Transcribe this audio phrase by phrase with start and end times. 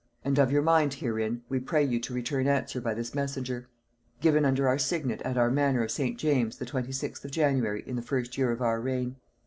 [0.25, 3.69] And of your mind herein we pray you to return answer by this messenger.
[4.19, 6.17] "Given under our signet at our manor of St.
[6.17, 9.17] James's the 26th of January in the 1st year of our reign.